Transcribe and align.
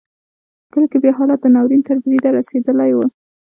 په 0.63 0.67
کلیو 0.73 0.89
کې 0.91 0.97
بیا 1.03 1.13
حالت 1.17 1.39
د 1.41 1.47
ناورین 1.55 1.81
تر 1.87 1.95
بریده 2.03 2.29
رسېدلی 2.37 2.91
و. 2.95 2.99